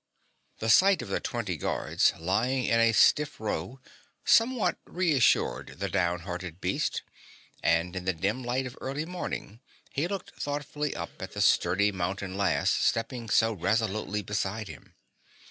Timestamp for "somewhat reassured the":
4.25-5.89